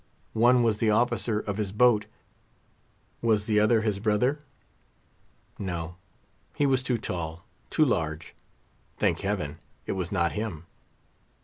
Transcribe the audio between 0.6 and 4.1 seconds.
was the officer of his boat—was the other his